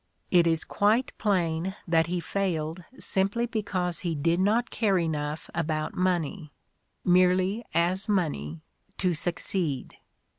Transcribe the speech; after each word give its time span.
It 0.31 0.47
is 0.47 0.63
quite 0.63 1.15
plain 1.19 1.75
that 1.87 2.07
he 2.07 2.19
failed 2.19 2.83
simply 2.97 3.45
be 3.45 3.61
cause 3.61 3.99
he 3.99 4.15
did 4.15 4.39
not 4.39 4.71
care 4.71 4.97
enough 4.97 5.47
about 5.53 5.93
money, 5.93 6.51
merely 7.05 7.63
as 7.71 8.09
money, 8.09 8.63
to 8.97 9.13
succeed. 9.13 9.97